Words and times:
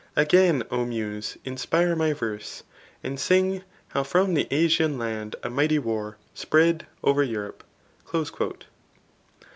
Again, 0.15 0.63
O 0.71 0.83
Muse, 0.83 1.37
insph^ 1.45 1.95
my 1.95 2.11
verse, 2.11 2.63
and 3.03 3.19
sing 3.19 3.61
Hotojrom 3.93 4.33
the 4.33 4.45
Atian 4.45 4.97
land 4.97 5.35
a 5.43 5.49
mighty 5.51 5.77
xvar 5.77 6.15
Spread 6.33 6.87
over 7.03 7.21
Europe. 7.21 7.63